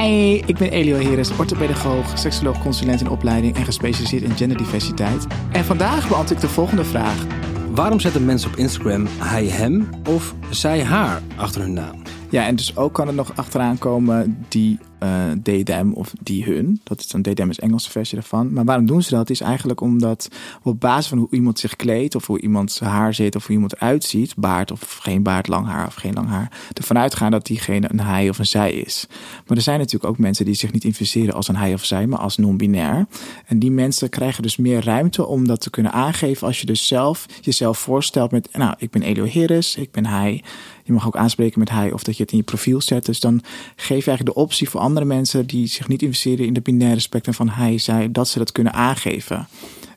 [0.00, 5.26] Hi, ik ben Elio Heres, orthopedagoog, seksoloog, consulent in opleiding en gespecialiseerd in genderdiversiteit.
[5.52, 7.26] En vandaag beantwoord ik de volgende vraag.
[7.70, 12.02] Waarom zetten mensen op Instagram hij hem of zij haar achter hun naam?
[12.30, 16.80] Ja, en dus ook kan er nog achteraan komen die uh, of die hun.
[16.82, 18.52] Dat is dan they, is Engelse versie ervan.
[18.52, 19.30] Maar waarom doen ze dat?
[19.30, 20.28] Is eigenlijk omdat
[20.62, 23.54] op basis van hoe iemand zich kleedt of hoe iemand zijn haar zit of hoe
[23.54, 27.30] iemand eruit ziet, baard of geen baard, lang haar of geen lang haar, ervan uitgaan
[27.30, 29.06] dat diegene een hij of een zij is.
[29.46, 32.06] Maar er zijn natuurlijk ook mensen die zich niet investeren als een hij of zij,
[32.06, 33.06] maar als non-binair.
[33.46, 36.86] En die mensen krijgen dus meer ruimte om dat te kunnen aangeven als je dus
[36.86, 40.42] zelf jezelf voorstelt met, nou, ik ben Elio Heres, ik ben hij.
[40.84, 43.06] Je mag ook aanspreken met hij of dat je het in je profiel zet.
[43.06, 43.42] Dus dan
[43.76, 47.00] geef je eigenlijk de optie voor andere mensen die zich niet investeren in de binaire
[47.00, 49.48] spectrum van hij, zij, dat ze dat kunnen aangeven.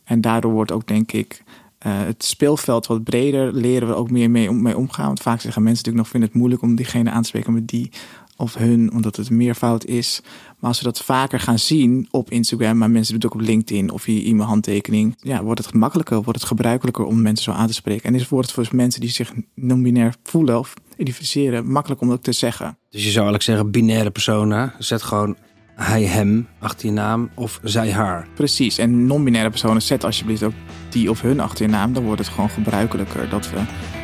[0.03, 1.43] En daardoor wordt ook, denk ik,
[1.87, 5.05] uh, het speelveld wat breder, leren we ook meer mee, om, mee omgaan.
[5.05, 7.67] Want vaak zeggen mensen natuurlijk nog, vinden het moeilijk om diegene aan te spreken met
[7.67, 7.91] die
[8.37, 10.21] of hun, omdat het meervoud is.
[10.59, 13.47] Maar als we dat vaker gaan zien op Instagram, maar mensen doen het ook op
[13.47, 17.59] LinkedIn of via e-mail handtekening, ja, wordt het gemakkelijker, wordt het gebruikelijker om mensen zo
[17.59, 18.03] aan te spreken.
[18.03, 22.31] En is het voor mensen die zich non-binair voelen of identificeren makkelijk om dat te
[22.31, 22.77] zeggen.
[22.89, 25.37] Dus je zou eigenlijk zeggen, binaire persona, zet gewoon
[25.75, 28.27] hij, hem achter je naam of zij, haar.
[28.33, 30.53] Precies, en non-binaire personen zet alsjeblieft ook
[30.89, 31.93] die of hun achter je naam.
[31.93, 33.61] Dan wordt het gewoon gebruikelijker dat we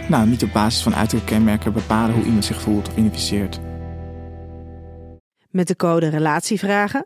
[0.07, 3.59] nou, niet op basis van uiterlijke kenmerken bepalen hoe iemand zich voelt of identificeert.
[5.49, 7.05] Met de code RELATIEVRAGEN